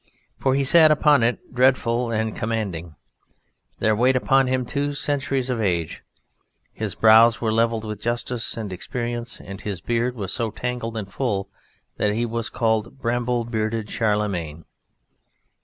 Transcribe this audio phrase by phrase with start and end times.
[0.39, 2.95] For he sat upon it, dreadful and commanding:
[3.77, 6.01] there weighed upon him two centuries of age;
[6.73, 11.13] his brows were level with justice and experience, and his beard was so tangled and
[11.13, 11.49] full,
[11.97, 14.65] that he was called "bramble bearded Charlemagne."